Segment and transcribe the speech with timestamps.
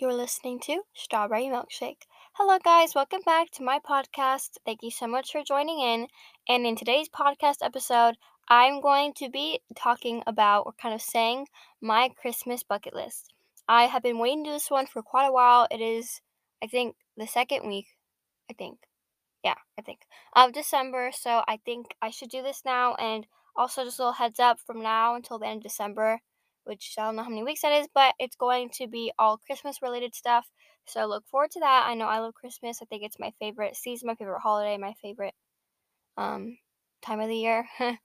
[0.00, 2.06] You're listening to Strawberry Milkshake.
[2.32, 2.94] Hello, guys.
[2.94, 4.56] Welcome back to my podcast.
[4.64, 6.06] Thank you so much for joining in.
[6.48, 8.16] And in today's podcast episode,
[8.48, 11.48] I'm going to be talking about or kind of saying
[11.82, 13.34] my Christmas bucket list.
[13.68, 15.68] I have been waiting to do this one for quite a while.
[15.70, 16.22] It is,
[16.64, 17.88] I think, the second week.
[18.50, 18.78] I think.
[19.44, 20.06] Yeah, I think.
[20.32, 21.10] Of December.
[21.12, 22.94] So I think I should do this now.
[22.94, 26.22] And also, just a little heads up from now until the end of December
[26.64, 29.38] which I don't know how many weeks that is, but it's going to be all
[29.38, 30.46] Christmas related stuff.
[30.86, 31.86] So look forward to that.
[31.86, 32.80] I know I love Christmas.
[32.82, 35.34] I think it's my favorite season, my favorite holiday, my favorite
[36.16, 36.58] um,
[37.02, 37.66] time of the year.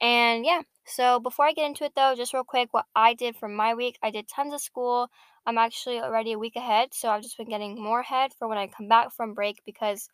[0.00, 3.36] and yeah, so before I get into it though, just real quick, what I did
[3.36, 5.08] for my week, I did tons of school.
[5.46, 8.58] I'm actually already a week ahead, so I've just been getting more ahead for when
[8.58, 10.08] I come back from break because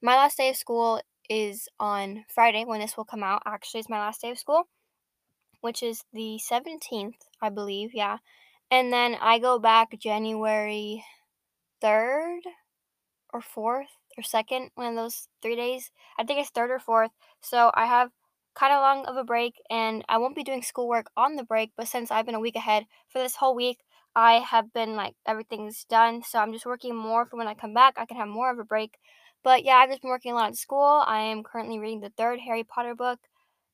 [0.00, 3.42] my last day of school is on Friday when this will come out.
[3.46, 4.68] Actually, it's my last day of school
[5.66, 8.18] which is the 17th, I believe, yeah.
[8.70, 11.02] And then I go back January
[11.82, 12.42] 3rd
[13.34, 15.90] or 4th or 2nd, one of those three days.
[16.16, 17.10] I think it's 3rd or 4th.
[17.40, 18.12] So I have
[18.54, 21.72] kind of long of a break and I won't be doing schoolwork on the break,
[21.76, 23.78] but since I've been a week ahead for this whole week,
[24.14, 26.22] I have been like everything's done.
[26.22, 27.94] So I'm just working more for when I come back.
[27.96, 28.98] I can have more of a break.
[29.42, 31.02] But yeah, I've just been working a lot at school.
[31.04, 33.18] I am currently reading the third Harry Potter book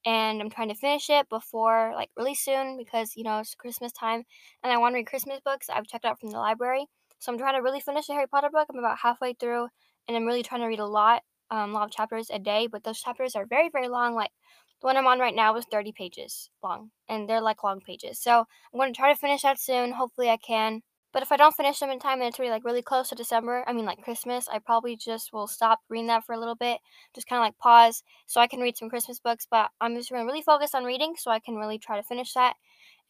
[0.05, 3.93] and I'm trying to finish it before like really soon because you know it's Christmas
[3.93, 4.25] time
[4.63, 6.87] and I want to read Christmas books I've checked out from the library.
[7.19, 8.67] So I'm trying to really finish the Harry Potter book.
[8.71, 9.69] I'm about halfway through
[10.09, 12.67] and I'm really trying to read a lot, um, a lot of chapters a day,
[12.67, 14.15] but those chapters are very, very long.
[14.15, 14.33] Like
[14.81, 18.21] the one I'm on right now is 30 pages long and they're like long pages.
[18.21, 19.93] So I'm going to try to finish that soon.
[19.93, 20.83] Hopefully I can.
[21.13, 23.15] But if I don't finish them in time and it's really like really close to
[23.15, 26.55] December, I mean like Christmas, I probably just will stop reading that for a little
[26.55, 26.79] bit,
[27.15, 29.47] just kind of like pause so I can read some Christmas books.
[29.51, 32.03] But I'm just going to really focus on reading so I can really try to
[32.03, 32.55] finish that.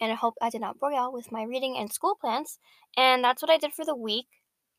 [0.00, 2.58] And I hope I did not bore y'all with my reading and school plans.
[2.96, 4.26] And that's what I did for the week.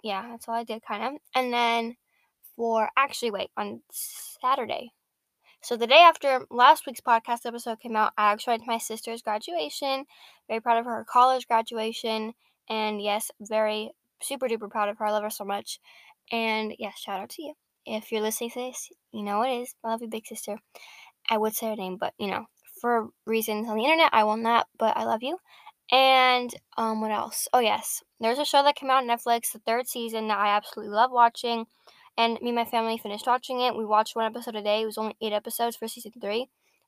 [0.03, 1.21] Yeah, that's all I did kind of.
[1.33, 1.95] And then
[2.57, 4.91] for actually, wait, on Saturday,
[5.63, 8.77] so the day after last week's podcast episode came out, I actually went to my
[8.79, 10.03] sister's graduation.
[10.49, 12.33] Very proud of her college graduation.
[12.69, 13.91] And yes, very
[14.21, 15.05] super duper proud of her.
[15.05, 15.79] I love her so much.
[16.31, 17.53] And yes, shout out to you.
[17.85, 19.75] If you're listening to this, you know it is.
[19.83, 20.57] I love you, big sister.
[21.29, 22.45] I would say her name, but you know,
[22.79, 25.37] for reasons on the internet, I will not, but I love you.
[25.91, 27.47] And um, what else?
[27.53, 30.55] Oh yes, there's a show that came out on Netflix, the third season that I
[30.55, 31.65] absolutely love watching.
[32.17, 33.75] And me and my family finished watching it.
[33.75, 34.81] We watched one episode a day.
[34.81, 36.47] It was only eight episodes for season three,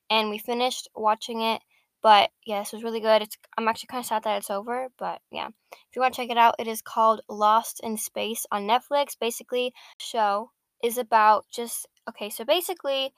[0.09, 1.61] and we finished watching it
[2.05, 3.23] but yeah, this was really good.
[3.23, 5.47] It's I'm actually kind of sad that it's over, but yeah.
[5.73, 9.17] If you want to check it out, it is called Lost in Space on Netflix.
[9.19, 10.51] Basically, show
[10.83, 13.11] is about just okay, so basically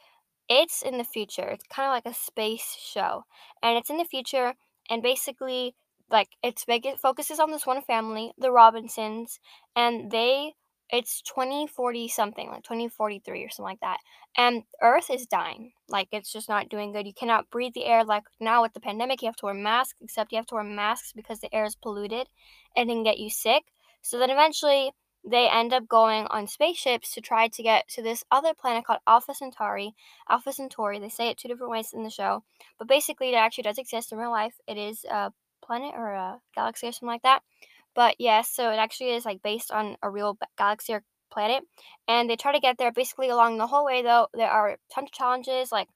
[0.47, 1.49] it's in the future.
[1.49, 3.25] It's kind of like a space show.
[3.61, 4.53] And it's in the future
[4.89, 5.75] and basically
[6.09, 9.37] like it's it focuses on this one family, the Robinsons,
[9.75, 10.53] and they
[10.89, 13.99] it's 2040 something, like 2043 or something like that.
[14.37, 15.71] And Earth is dying.
[15.89, 17.05] Like it's just not doing good.
[17.05, 18.03] You cannot breathe the air.
[18.03, 20.63] Like now with the pandemic, you have to wear masks, except you have to wear
[20.63, 22.27] masks because the air is polluted
[22.75, 23.63] and can get you sick.
[24.01, 24.91] So then eventually
[25.29, 28.99] they end up going on spaceships to try to get to this other planet called
[29.05, 29.93] Alpha Centauri.
[30.29, 32.43] Alpha Centauri, they say it two different ways in the show,
[32.77, 34.55] but basically it actually does exist in real life.
[34.67, 37.41] It is a planet or a galaxy or something like that.
[37.97, 41.65] But yes, so it actually is like based on a real galaxy or planet.
[42.07, 44.29] And they try to get there basically along the whole way though.
[44.33, 45.89] There are tons of challenges like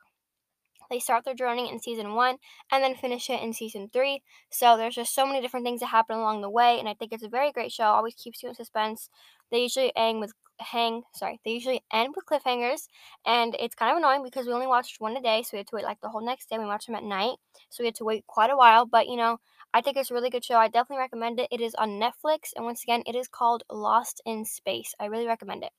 [0.89, 2.37] they start their journey in season one
[2.71, 4.21] and then finish it in season three.
[4.49, 7.13] So there's just so many different things that happen along the way, and I think
[7.13, 7.85] it's a very great show.
[7.85, 9.09] Always keeps you in suspense.
[9.51, 12.87] They usually end with hang sorry they usually end with cliffhangers
[13.25, 15.65] and it's kind of annoying because we only watched one a day so we had
[15.67, 17.35] to wait like the whole next day we watched them at night
[17.71, 19.39] so we had to wait quite a while but you know
[19.73, 20.55] I think it's a really good show.
[20.55, 21.47] I definitely recommend it.
[21.49, 24.93] It is on Netflix, and once again, it is called Lost in Space.
[24.99, 25.71] I really recommend it.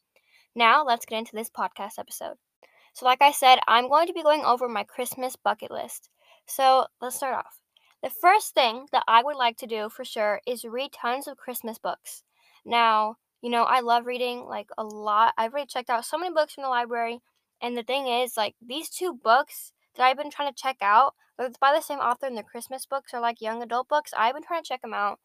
[0.54, 2.36] Now, let's get into this podcast episode.
[2.94, 6.08] So, like I said, I'm going to be going over my Christmas bucket list.
[6.47, 7.60] So, let's start off.
[8.03, 11.36] The first thing that I would like to do for sure is read tons of
[11.36, 12.22] Christmas books.
[12.64, 15.34] Now, you know, I love reading like a lot.
[15.36, 17.21] I've already checked out so many books from the library,
[17.60, 21.15] and the thing is, like, these two books that I've been trying to check out.
[21.39, 24.12] It's by the same author, and the Christmas books are like young adult books.
[24.16, 25.18] I've been trying to check them out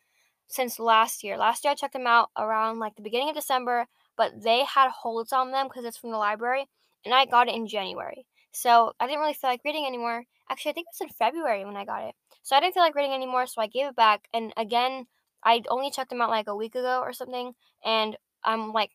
[0.47, 1.37] since last year.
[1.37, 4.89] Last year I checked them out around like the beginning of December, but they had
[4.89, 6.67] holds on them because it's from the library,
[7.05, 8.25] and I got it in January.
[8.51, 10.23] So I didn't really feel like reading anymore.
[10.49, 12.15] Actually, I think it was in February when I got it.
[12.41, 14.27] So I didn't feel like reading anymore, so I gave it back.
[14.33, 15.05] And again,
[15.43, 17.53] I only checked them out like a week ago or something,
[17.83, 18.91] and I'm like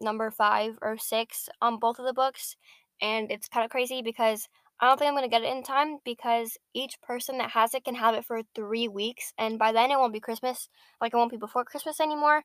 [0.00, 2.56] number five or six on both of the books.
[3.02, 4.48] And it's kind of crazy because
[4.80, 7.84] I don't think I'm gonna get it in time because each person that has it
[7.84, 10.68] can have it for three weeks, and by then it won't be Christmas.
[11.00, 12.42] Like it won't be before Christmas anymore.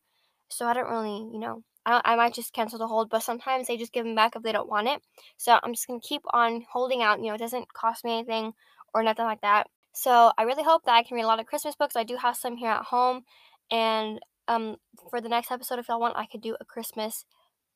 [0.49, 3.09] So I don't really, you know, I, I might just cancel the hold.
[3.09, 5.01] But sometimes they just give them back if they don't want it.
[5.37, 7.19] So I'm just gonna keep on holding out.
[7.19, 8.53] You know, it doesn't cost me anything
[8.93, 9.67] or nothing like that.
[9.93, 11.95] So I really hope that I can read a lot of Christmas books.
[11.95, 13.23] I do have some here at home,
[13.71, 14.77] and um,
[15.09, 17.25] for the next episode, if y'all want, I could do a Christmas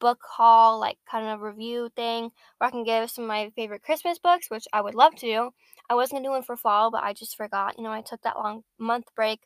[0.03, 3.83] book haul, like kind of review thing, where I can give some of my favorite
[3.83, 5.51] Christmas books, which I would love to do.
[5.89, 7.77] I was gonna do one for fall, but I just forgot.
[7.77, 9.39] You know, I took that long month break.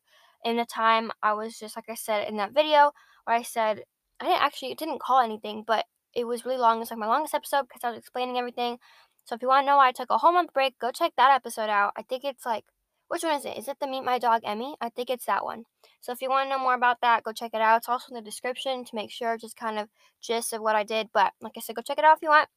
[0.43, 2.91] In the time, I was just like I said in that video
[3.25, 3.83] where I said
[4.19, 6.81] I didn't actually it didn't call anything, but it was really long.
[6.81, 8.79] It's like my longest episode because I was explaining everything.
[9.25, 11.13] So if you want to know why I took a whole month break, go check
[11.17, 11.93] that episode out.
[11.97, 12.65] I think it's like
[13.09, 13.57] which one is it?
[13.57, 14.75] Is it the Meet My Dog Emmy?
[14.81, 15.65] I think it's that one.
[16.07, 17.79] So if you want to know more about that, go check it out.
[17.79, 19.89] It's also in the description to make sure, just kind of
[20.21, 21.09] gist of what I did.
[21.13, 22.47] But like I said, go check it out if you want.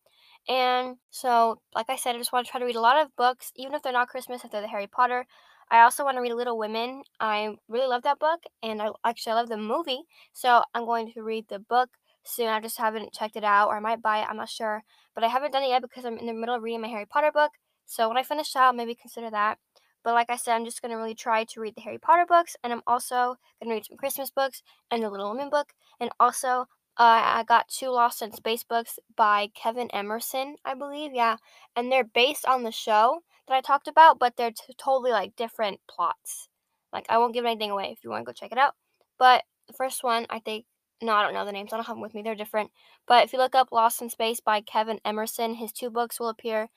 [0.48, 3.16] And so, like I said, I just want to try to read a lot of
[3.16, 5.26] books, even if they're not Christmas, if they're the Harry Potter.
[5.68, 7.02] I also want to read Little Women.
[7.18, 10.02] I really love that book, and I actually I love the movie.
[10.32, 11.88] So I'm going to read the book
[12.22, 12.46] soon.
[12.46, 14.28] I just haven't checked it out, or I might buy it.
[14.30, 16.62] I'm not sure, but I haven't done it yet because I'm in the middle of
[16.62, 17.50] reading my Harry Potter book.
[17.84, 19.58] So when I finish that, I'll maybe consider that.
[20.02, 22.24] But like I said, I'm just going to really try to read the Harry Potter
[22.26, 25.72] books, and I'm also going to read some Christmas books and the Little Women book.
[26.00, 26.66] And also,
[26.96, 31.12] uh, I got two Lost in Space books by Kevin Emerson, I believe.
[31.14, 31.36] Yeah.
[31.76, 35.36] And they're based on the show that I talked about, but they're t- totally like
[35.36, 36.48] different plots.
[36.92, 38.74] Like, I won't give anything away if you want to go check it out.
[39.18, 40.64] But the first one, I think,
[41.02, 41.72] no, I don't know the names.
[41.72, 42.22] I don't have them with me.
[42.22, 42.70] They're different.
[43.06, 46.28] But if you look up Lost in Space by Kevin Emerson, his two books will
[46.28, 46.68] appear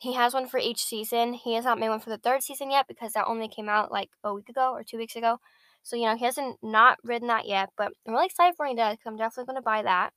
[0.00, 1.34] he has one for each season.
[1.34, 3.92] He has not made one for the third season yet because that only came out
[3.92, 5.38] like a week ago or two weeks ago.
[5.82, 8.76] So, you know, he hasn't not written that yet, but I'm really excited for when
[8.76, 10.14] he does because I'm definitely going to buy that.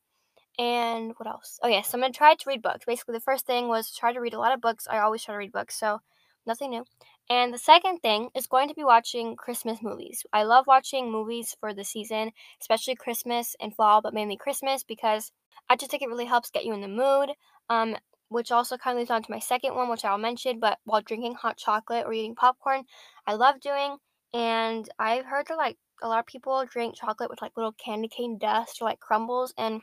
[0.57, 1.59] And what else?
[1.61, 2.85] Oh, yes, I'm going to try to read books.
[2.87, 4.87] Basically, the first thing was try to read a lot of books.
[4.89, 5.99] I always try to read books, so
[6.45, 6.85] nothing new.
[7.29, 10.23] And the second thing is going to be watching Christmas movies.
[10.31, 12.31] I love watching movies for the season,
[12.61, 15.33] especially Christmas and fall, but mainly Christmas because
[15.69, 17.31] I just think it really helps get you in the mood.
[17.69, 17.97] Um,
[18.33, 20.59] which also kind of leads on to my second one, which I'll mention.
[20.59, 22.83] But while drinking hot chocolate or eating popcorn,
[23.27, 23.97] I love doing.
[24.33, 28.07] And I've heard that like a lot of people drink chocolate with like little candy
[28.09, 29.53] cane dust or like crumbles.
[29.57, 29.81] And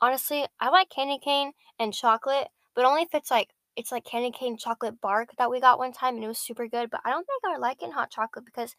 [0.00, 4.30] honestly, I like candy cane and chocolate, but only if it's like it's like candy
[4.30, 6.90] cane chocolate bark that we got one time and it was super good.
[6.90, 8.74] But I don't think I would like in hot chocolate because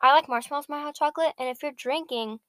[0.00, 1.34] I like marshmallows in my hot chocolate.
[1.38, 2.40] And if you're drinking,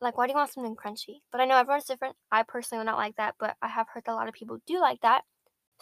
[0.00, 1.22] like why do you want something crunchy?
[1.32, 2.16] But I know everyone's different.
[2.30, 4.58] I personally would not like that, but I have heard that a lot of people
[4.66, 5.24] do like that.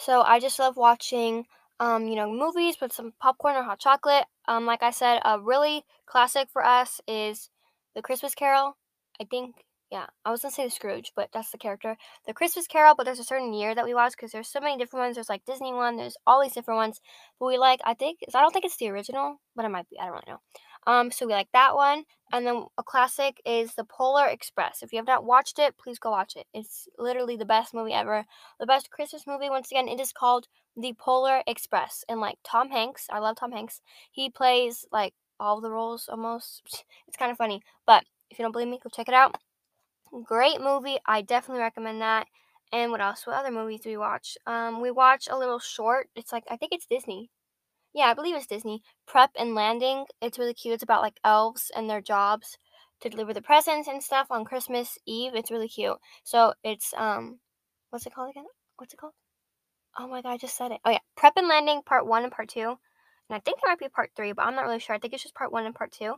[0.00, 1.46] So I just love watching,
[1.78, 4.24] um, you know, movies with some popcorn or hot chocolate.
[4.48, 7.50] Um, like I said, a really classic for us is
[7.94, 8.76] The Christmas Carol.
[9.20, 9.56] I think,
[9.90, 11.96] yeah, I was gonna say the Scrooge, but that's the character.
[12.26, 14.78] The Christmas Carol, but there's a certain year that we watch because there's so many
[14.78, 15.16] different ones.
[15.16, 15.96] There's like Disney one.
[15.96, 17.00] There's all these different ones.
[17.38, 19.98] But we like, I think, I don't think it's the original, but it might be.
[20.00, 20.40] I don't really know.
[20.86, 22.04] Um, so we like that one.
[22.32, 24.82] And then a classic is The Polar Express.
[24.82, 26.46] If you have not watched it, please go watch it.
[26.54, 28.24] It's literally the best movie ever.
[28.60, 29.50] The best Christmas movie.
[29.50, 30.46] Once again, it is called
[30.76, 32.04] The Polar Express.
[32.08, 33.80] And like Tom Hanks, I love Tom Hanks.
[34.12, 36.84] He plays like all the roles almost.
[37.08, 37.60] It's kind of funny.
[37.86, 39.34] But if you don't believe me, go check it out.
[40.24, 40.98] Great movie.
[41.06, 42.28] I definitely recommend that.
[42.72, 43.26] And what else?
[43.26, 44.38] What other movies do we watch?
[44.46, 46.08] Um, we watch a little short.
[46.14, 47.30] It's like I think it's Disney.
[47.92, 48.82] Yeah, I believe it's Disney.
[49.06, 50.06] Prep and Landing.
[50.20, 50.74] It's really cute.
[50.74, 52.58] It's about like elves and their jobs
[53.00, 55.34] to deliver the presents and stuff on Christmas Eve.
[55.34, 55.96] It's really cute.
[56.24, 57.38] So it's um
[57.90, 58.46] what's it called again?
[58.76, 59.14] What's it called?
[59.98, 60.80] Oh my god, I just said it.
[60.84, 60.98] Oh yeah.
[61.16, 62.68] Prep and Landing part one and part two.
[63.30, 64.96] And I think there might be part three, but I'm not really sure.
[64.96, 66.16] I think it's just part one and part two.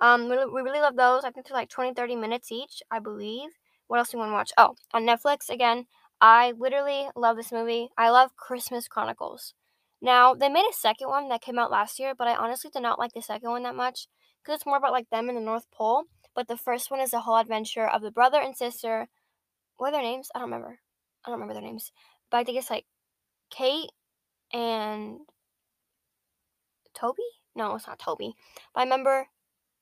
[0.00, 1.24] Um we, we really love those.
[1.24, 3.50] I think they're like 20, 30 minutes each, I believe.
[3.88, 4.52] What else do you want to watch?
[4.58, 5.86] Oh, on Netflix again.
[6.20, 7.90] I literally love this movie.
[7.98, 9.54] I love Christmas Chronicles.
[10.00, 12.82] Now, they made a second one that came out last year, but I honestly did
[12.82, 14.08] not like the second one that much
[14.42, 16.04] because it's more about like them in the North Pole.
[16.34, 19.08] But the first one is the whole adventure of the brother and sister.
[19.78, 20.28] What are their names?
[20.34, 20.80] I don't remember.
[21.24, 21.92] I don't remember their names.
[22.30, 22.86] But I think it's like
[23.50, 23.90] Kate
[24.52, 25.20] and
[26.94, 27.22] Toby?
[27.54, 28.34] No, it's not Toby.
[28.74, 29.28] But I remember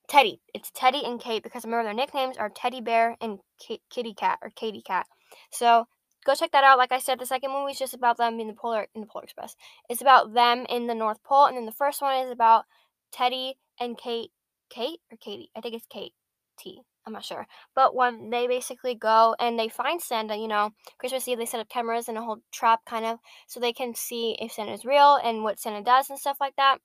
[0.08, 0.40] Teddy.
[0.52, 4.14] It's Teddy and Kate because I remember their nicknames are Teddy Bear and K- Kitty
[4.14, 5.06] Cat or Katie Cat.
[5.50, 5.86] So
[6.24, 6.78] go check that out.
[6.78, 9.06] Like I said, the second movie is just about them in the polar in the
[9.06, 9.56] Polar Express.
[9.88, 12.64] It's about them in the North Pole, and then the first one is about
[13.12, 14.30] Teddy and Kate.
[14.70, 15.50] Kate or Katie?
[15.56, 16.12] I think it's Kate.
[16.58, 16.80] T.
[17.06, 17.46] I'm not sure.
[17.74, 21.60] But when they basically go and they find Santa, you know, Christmas Eve, they set
[21.60, 25.18] up cameras and a whole trap kind of so they can see if Santa's real
[25.22, 26.78] and what Santa does and stuff like that.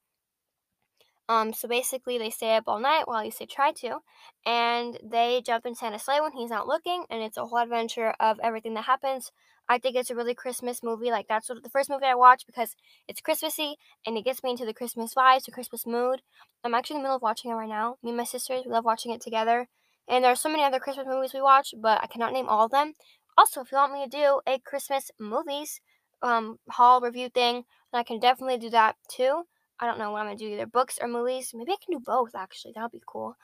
[1.29, 3.99] Um, so basically, they stay up all night, while least they try to,
[4.45, 8.15] and they jump in Santa's sleigh when he's not looking, and it's a whole adventure
[8.19, 9.31] of everything that happens.
[9.69, 11.11] I think it's a really Christmas movie.
[11.11, 12.75] Like that's what the first movie I watched because
[13.07, 16.21] it's Christmassy and it gets me into the Christmas vibes, the Christmas mood.
[16.63, 17.97] I'm actually in the middle of watching it right now.
[18.01, 19.67] Me and my sisters, we love watching it together.
[20.07, 22.65] And there are so many other Christmas movies we watch, but I cannot name all
[22.65, 22.93] of them.
[23.37, 25.81] Also, if you want me to do a Christmas movies
[26.21, 29.43] um haul review thing, then I can definitely do that too.
[29.79, 31.51] I don't know what I'm gonna do, either books or movies.
[31.53, 32.73] Maybe I can do both actually.
[32.75, 33.35] That would be cool.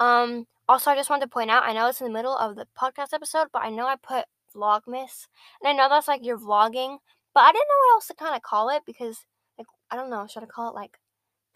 [0.00, 2.56] Um also I just wanted to point out, I know it's in the middle of
[2.56, 5.26] the podcast episode, but I know I put Vlogmas.
[5.62, 6.98] And I know that's like you're vlogging,
[7.34, 9.18] but I didn't know what else to kind of call it because
[9.58, 10.98] like I don't know, should I call it like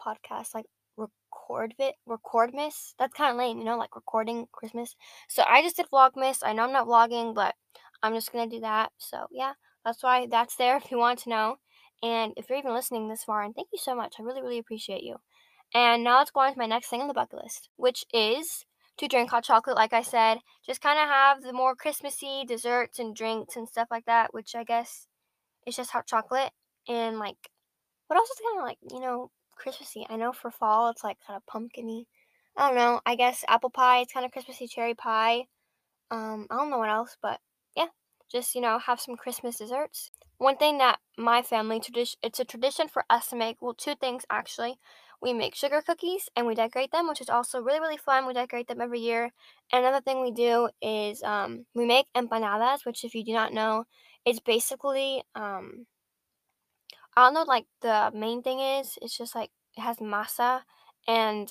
[0.00, 2.94] podcast like record it recordmas?
[2.98, 4.96] That's kind of lame, you know, like recording Christmas.
[5.28, 6.38] So I just did Vlogmas.
[6.42, 7.54] I know I'm not vlogging, but
[8.02, 8.92] I'm just gonna do that.
[8.98, 9.52] So yeah,
[9.84, 11.56] that's why that's there if you want to know.
[12.02, 14.58] And if you're even listening this far, and thank you so much, I really, really
[14.58, 15.16] appreciate you.
[15.74, 18.64] And now let's go on to my next thing on the bucket list, which is
[18.98, 20.38] to drink hot chocolate, like I said.
[20.66, 24.54] Just kind of have the more Christmassy desserts and drinks and stuff like that, which
[24.54, 25.06] I guess
[25.66, 26.50] is just hot chocolate.
[26.88, 27.50] And like,
[28.08, 30.06] what else is kind of like, you know, Christmassy?
[30.10, 32.06] I know for fall it's like kind of pumpkiny.
[32.56, 33.00] I don't know.
[33.06, 35.46] I guess apple pie, it's kind of Christmassy cherry pie.
[36.10, 37.40] Um, I don't know what else, but
[38.32, 40.10] just, you know, have some Christmas desserts.
[40.38, 43.94] One thing that my family tradition it's a tradition for us to make, well, two
[43.94, 44.78] things actually.
[45.20, 48.26] We make sugar cookies and we decorate them, which is also really, really fun.
[48.26, 49.30] We decorate them every year.
[49.72, 53.84] Another thing we do is um, we make empanadas, which, if you do not know,
[54.24, 55.86] it's basically, um,
[57.16, 60.62] I don't know, like the main thing is, it's just like it has masa
[61.06, 61.50] and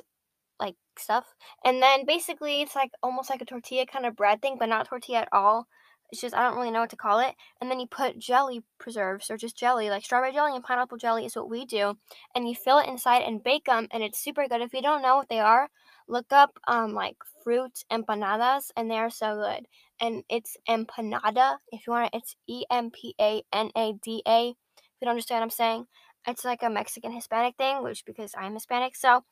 [0.59, 1.35] like stuff.
[1.65, 4.87] And then basically, it's like almost like a tortilla kind of bread thing, but not
[4.87, 5.67] tortilla at all.
[6.11, 7.35] It's just I don't really know what to call it.
[7.59, 11.25] And then you put jelly preserves or just jelly, like strawberry jelly and pineapple jelly
[11.25, 11.97] is what we do.
[12.35, 14.61] And you fill it inside and bake them, and it's super good.
[14.61, 15.69] If you don't know what they are,
[16.07, 19.67] look up um like fruit empanadas, and they are so good.
[19.99, 21.57] And it's empanada.
[21.71, 24.49] If you want it, it's E M P A N A D A.
[24.49, 24.55] If
[24.99, 25.85] you don't understand what I'm saying,
[26.27, 29.23] it's like a Mexican Hispanic thing, which because I'm Hispanic, so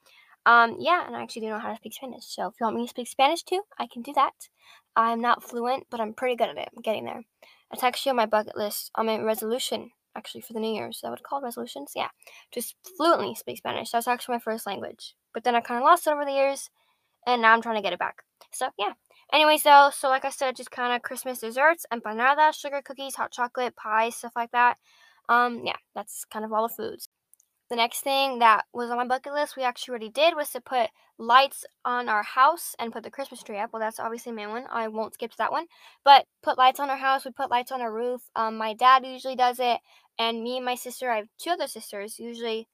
[0.46, 2.26] um, yeah, and I actually do know how to speak Spanish.
[2.26, 4.34] So if you want me to speak Spanish too, I can do that.
[4.96, 6.70] I'm not fluent, but I'm pretty good at it.
[6.76, 7.24] I'm getting there.
[7.72, 10.98] It's actually on my bucket list, on my resolution, actually, for the New Year's.
[10.98, 11.44] Is that what it's called?
[11.44, 11.92] Resolutions?
[11.96, 12.10] Yeah.
[12.52, 13.92] Just fluently speak Spanish.
[13.92, 15.14] That's actually my first language.
[15.34, 16.70] But then I kind of lost it over the years,
[17.28, 18.24] and now I'm trying to get it back.
[18.52, 18.94] So, yeah.
[19.32, 23.32] Anyways, though, so like I said, just kind of Christmas desserts, empanadas, sugar cookies, hot
[23.32, 24.78] chocolate, pies, stuff like that.
[25.30, 27.08] Um, yeah, that's kind of all the foods.
[27.70, 30.62] The next thing that was on my bucket list, we actually already did, was to
[30.62, 33.72] put lights on our house and put the Christmas tree up.
[33.72, 34.66] Well, that's obviously my one.
[34.72, 35.68] I won't skip to that one.
[36.04, 37.26] But put lights on our house.
[37.26, 38.22] We put lights on our roof.
[38.36, 39.82] Um, my dad usually does it,
[40.18, 41.12] and me and my sister.
[41.12, 42.18] I have two other sisters.
[42.18, 42.68] Usually,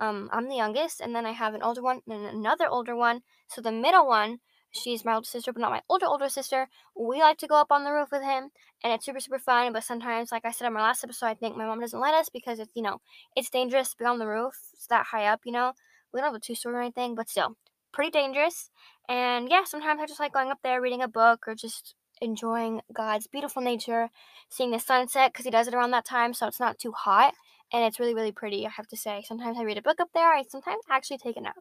[0.00, 3.20] um, I'm the youngest, and then I have an older one and another older one.
[3.46, 4.40] So the middle one
[4.72, 6.68] She's my older sister, but not my older older sister.
[6.96, 8.50] We like to go up on the roof with him,
[8.84, 9.72] and it's super super fun.
[9.72, 12.14] But sometimes, like I said in my last episode, I think my mom doesn't let
[12.14, 13.00] us because it's you know
[13.34, 14.54] it's dangerous to be on the roof.
[14.74, 15.72] It's that high up, you know.
[16.12, 17.56] We don't have a two story or anything, but still
[17.92, 18.70] pretty dangerous.
[19.08, 22.80] And yeah, sometimes I just like going up there, reading a book, or just enjoying
[22.92, 24.08] God's beautiful nature,
[24.50, 27.34] seeing the sunset because He does it around that time, so it's not too hot,
[27.72, 28.66] and it's really really pretty.
[28.66, 29.24] I have to say.
[29.26, 30.32] Sometimes I read a book up there.
[30.32, 31.56] I sometimes actually take a nap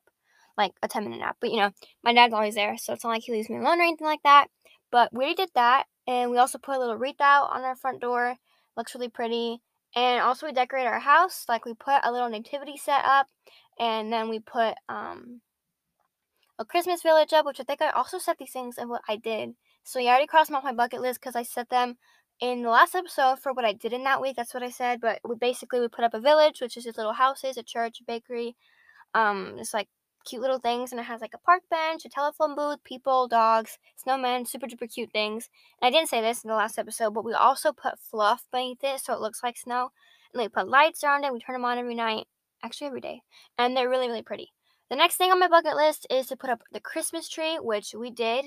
[0.57, 1.37] like a 10 minute nap.
[1.39, 1.71] But you know,
[2.03, 4.23] my dad's always there, so it's not like he leaves me alone or anything like
[4.23, 4.47] that.
[4.91, 8.01] But we did that, and we also put a little wreath out on our front
[8.01, 8.35] door.
[8.75, 9.61] Looks really pretty.
[9.95, 11.45] And also we decorate our house.
[11.49, 13.27] Like we put a little nativity set up,
[13.79, 15.41] and then we put um
[16.59, 19.15] a Christmas village up, which I think I also set these things and what I
[19.15, 19.51] did.
[19.83, 21.97] So yeah, I already crossed them off my bucket list because I set them
[22.41, 24.35] in the last episode for what I did in that week.
[24.35, 24.99] That's what I said.
[25.01, 28.01] But we basically we put up a village, which is just little houses, a church,
[28.01, 28.55] a bakery,
[29.13, 29.87] um, it's like
[30.25, 33.77] cute little things and it has like a park bench, a telephone booth, people, dogs,
[34.05, 35.49] snowmen, super duper cute things.
[35.81, 38.83] And I didn't say this in the last episode, but we also put fluff beneath
[38.83, 39.91] it so it looks like snow.
[40.33, 41.33] And we put lights around it.
[41.33, 42.27] We turn them on every night,
[42.63, 43.21] actually every day.
[43.57, 44.51] And they're really, really pretty.
[44.89, 47.93] The next thing on my bucket list is to put up the Christmas tree, which
[47.97, 48.45] we did.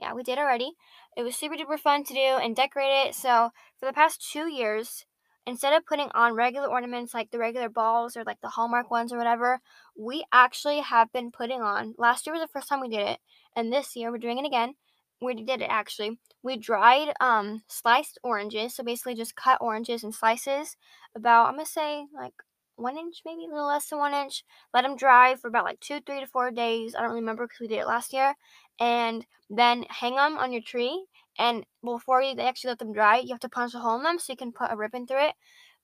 [0.00, 0.72] Yeah, we did already.
[1.16, 3.14] It was super duper fun to do and decorate it.
[3.14, 5.04] So for the past two years,
[5.46, 9.12] instead of putting on regular ornaments like the regular balls or like the Hallmark ones
[9.12, 9.60] or whatever,
[9.96, 11.94] we actually have been putting on.
[11.98, 13.20] Last year was the first time we did it,
[13.56, 14.74] and this year we're doing it again.
[15.20, 16.18] We did it actually.
[16.42, 20.76] We dried um sliced oranges, so basically just cut oranges in slices,
[21.14, 22.34] about I'm gonna say like
[22.76, 24.44] one inch, maybe a little less than one inch.
[24.74, 26.94] Let them dry for about like two, three to four days.
[26.94, 28.34] I don't remember because we did it last year.
[28.80, 31.04] And then hang them on your tree
[31.38, 34.18] and before you actually let them dry, you have to punch a hole in them
[34.18, 35.34] so you can put a ribbon through it.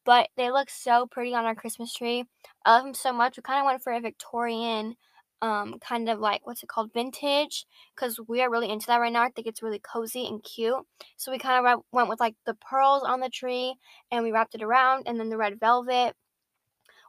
[0.09, 2.25] But they look so pretty on our Christmas tree.
[2.65, 3.37] I love them so much.
[3.37, 4.97] We kind of went for a Victorian
[5.43, 9.13] um, kind of like what's it called, vintage, because we are really into that right
[9.13, 9.23] now.
[9.23, 10.83] I think it's really cozy and cute.
[11.19, 13.75] So we kind of went with like the pearls on the tree,
[14.11, 16.15] and we wrapped it around, and then the red velvet.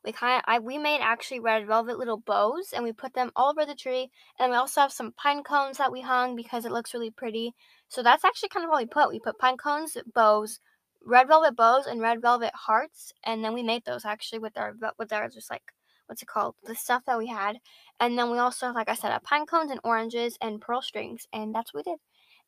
[0.03, 3.31] We kind of I we made actually red velvet little bows, and we put them
[3.33, 4.09] all over the tree.
[4.37, 7.53] And we also have some pine cones that we hung because it looks really pretty.
[7.87, 9.07] So that's actually kind of what we put.
[9.07, 10.59] We put pine cones, bows,
[11.05, 14.75] red velvet bows, and red velvet hearts, and then we made those actually with our
[14.97, 15.63] with our just like
[16.07, 16.55] what's it called?
[16.63, 17.57] The stuff that we had
[17.99, 21.27] and then we also like i said have pine cones and oranges and pearl strings
[21.31, 21.99] and that's what we did.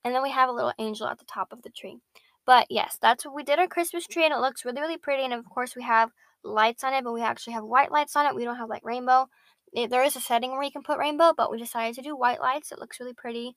[0.04, 1.98] And then we have a little angel at the top of the tree.
[2.46, 5.24] But yes that's what we did our christmas tree and it looks really really pretty
[5.24, 6.10] and of course we have
[6.44, 8.36] lights on it but we actually have white lights on it.
[8.36, 9.28] We don't have like rainbow.
[9.74, 12.16] It, there is a setting where you can put rainbow but we decided to do
[12.16, 12.72] white lights.
[12.72, 13.56] It looks really pretty.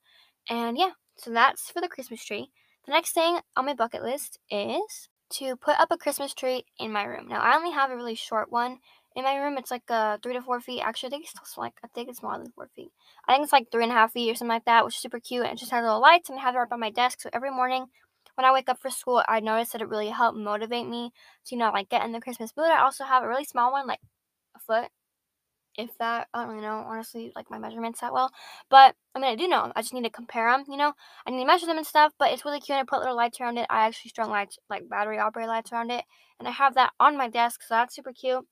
[0.51, 2.51] And yeah so that's for the christmas tree
[2.87, 6.93] the next thing on my bucket list is to put up a christmas tree in
[6.93, 8.79] my room now i only have a really short one
[9.17, 10.83] in my room, it's like uh three to four feet.
[10.83, 12.91] Actually, I think it's like I think it's more than four feet.
[13.27, 15.01] I think it's like three and a half feet or something like that, which is
[15.01, 15.45] super cute.
[15.45, 17.21] And it just has little lights, and I have it right by my desk.
[17.21, 17.87] So every morning
[18.35, 21.13] when I wake up for school, I notice that it really helped motivate me
[21.47, 22.67] to you know like get in the Christmas mood.
[22.67, 24.01] I also have a really small one, like
[24.57, 24.91] a foot,
[25.77, 26.29] if that.
[26.33, 28.31] I don't really know honestly, like my measurements that well.
[28.71, 29.73] But I mean, I do know.
[29.75, 30.65] I just need to compare them.
[30.69, 30.93] You know,
[31.27, 32.13] I need to measure them and stuff.
[32.19, 32.79] But it's really cute.
[32.79, 33.67] And I put little lights around it.
[33.71, 36.05] I actually strung lights, like battery operated lights around it,
[36.39, 38.47] and I have that on my desk, so that's super cute.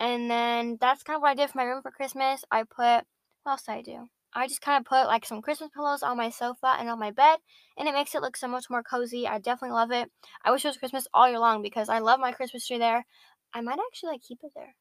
[0.00, 2.44] And then that's kind of what I did for my room for Christmas.
[2.50, 3.04] I put,
[3.42, 4.08] what else did I do?
[4.34, 7.12] I just kind of put like some Christmas pillows on my sofa and on my
[7.12, 7.38] bed,
[7.78, 9.28] and it makes it look so much more cozy.
[9.28, 10.10] I definitely love it.
[10.44, 13.06] I wish it was Christmas all year long because I love my Christmas tree there.
[13.54, 14.74] I might actually like keep it there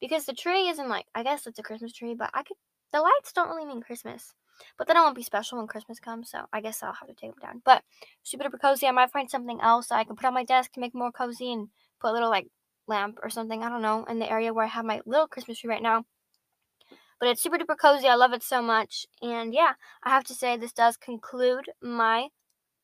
[0.00, 2.56] because the tree isn't like I guess it's a Christmas tree, but I could
[2.92, 4.34] the lights don't really mean Christmas.
[4.78, 7.14] But then it won't be special when Christmas comes, so I guess I'll have to
[7.14, 7.62] take them down.
[7.64, 7.82] But
[8.22, 8.86] super duper cozy.
[8.86, 11.12] I might find something else that I can put on my desk to make more
[11.12, 11.68] cozy and
[12.00, 12.46] put a little like
[12.86, 13.62] lamp or something.
[13.62, 16.04] I don't know, in the area where I have my little Christmas tree right now.
[17.18, 18.08] But it's super duper cozy.
[18.08, 19.06] I love it so much.
[19.22, 22.28] And yeah, I have to say this does conclude my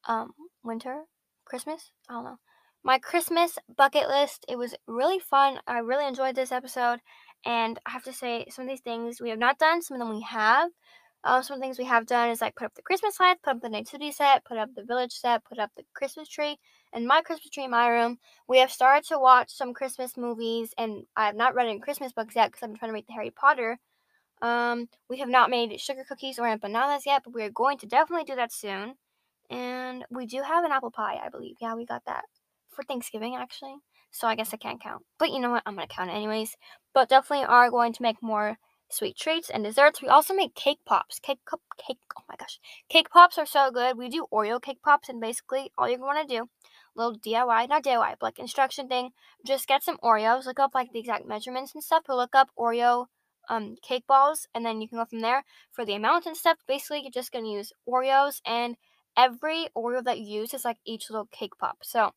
[0.06, 1.04] um winter
[1.44, 1.90] Christmas.
[2.08, 2.38] I don't know.
[2.84, 4.44] My Christmas bucket list.
[4.48, 5.60] It was really fun.
[5.66, 6.98] I really enjoyed this episode.
[7.44, 10.06] And I have to say, some of these things we have not done, some of
[10.06, 10.70] them we have.
[11.24, 13.62] Um, some things we have done is like put up the Christmas lights, put up
[13.62, 16.58] the nativity set, put up the village set, put up the Christmas tree,
[16.92, 18.18] and my Christmas tree in my room.
[18.48, 22.12] We have started to watch some Christmas movies, and I have not read any Christmas
[22.12, 23.78] books yet because I'm trying to read the Harry Potter.
[24.42, 27.86] Um, we have not made sugar cookies or empanadas yet, but we are going to
[27.86, 28.94] definitely do that soon.
[29.48, 31.56] And we do have an apple pie, I believe.
[31.60, 32.24] Yeah, we got that
[32.74, 33.76] for Thanksgiving actually.
[34.10, 35.04] So I guess I can't count.
[35.18, 35.62] But you know what?
[35.64, 36.56] I'm gonna count it anyways.
[36.94, 38.58] But definitely are going to make more
[38.92, 40.02] sweet treats and desserts.
[40.02, 41.18] We also make cake pops.
[41.18, 42.60] Cake cup cake oh my gosh.
[42.88, 43.96] Cake pops are so good.
[43.96, 46.48] We do Oreo cake pops and basically all you're gonna do,
[46.94, 49.10] little DIY, not DIY, but like instruction thing,
[49.46, 53.06] just get some Oreos, look up like the exact measurements and stuff, look up Oreo
[53.48, 56.58] um cake balls and then you can go from there for the amount and stuff.
[56.68, 58.76] Basically you're just gonna use Oreos and
[59.16, 61.78] every Oreo that you use is like each little cake pop.
[61.82, 62.12] So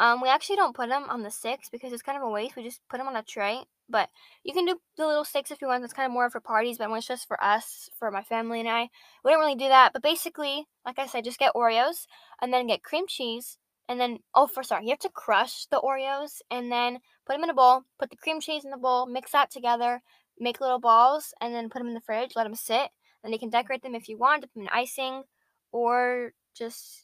[0.00, 2.56] um, we actually don't put them on the sticks because it's kind of a waste.
[2.56, 4.08] We just put them on a tray but
[4.42, 5.82] you can do the little sticks if you want.
[5.82, 8.68] That's kind of more for parties, but it's just for us, for my family and
[8.68, 8.88] I,
[9.24, 9.92] we don't really do that.
[9.92, 12.06] But basically, like I said, just get Oreos
[12.40, 13.58] and then get cream cheese.
[13.88, 17.44] And then, oh, for sorry, you have to crush the Oreos and then put them
[17.44, 20.02] in a bowl, put the cream cheese in the bowl, mix that together,
[20.38, 22.88] make little balls, and then put them in the fridge, let them sit.
[23.22, 25.24] And you can decorate them if you want, put them in icing,
[25.70, 27.03] or just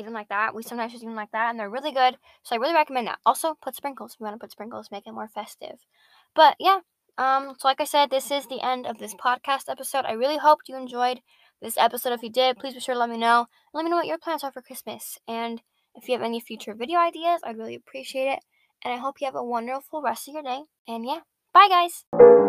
[0.00, 0.54] even like that.
[0.54, 2.16] We sometimes use them like that, and they're really good.
[2.42, 3.18] So I really recommend that.
[3.24, 4.16] Also, put sprinkles.
[4.18, 5.78] You want to put sprinkles, make it more festive.
[6.34, 6.80] But yeah,
[7.18, 10.04] um, so like I said, this is the end of this podcast episode.
[10.06, 11.20] I really hope you enjoyed
[11.60, 12.12] this episode.
[12.12, 13.46] If you did, please be sure to let me know.
[13.74, 15.18] Let me know what your plans are for Christmas.
[15.28, 15.60] And
[15.94, 18.40] if you have any future video ideas, I'd really appreciate it.
[18.84, 20.62] And I hope you have a wonderful rest of your day.
[20.88, 21.20] And yeah,
[21.52, 22.39] bye guys!